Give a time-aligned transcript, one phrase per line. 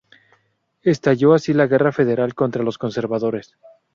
[0.81, 3.53] Estalló así la Guerra Federal contra los conservadores.